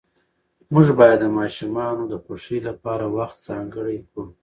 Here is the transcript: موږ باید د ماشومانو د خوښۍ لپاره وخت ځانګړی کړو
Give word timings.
موږ 0.73 0.87
باید 0.99 1.19
د 1.21 1.25
ماشومانو 1.39 2.03
د 2.07 2.13
خوښۍ 2.23 2.59
لپاره 2.69 3.05
وخت 3.17 3.37
ځانګړی 3.47 3.97
کړو 4.09 4.25